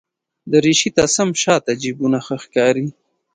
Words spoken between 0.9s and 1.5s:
ته سم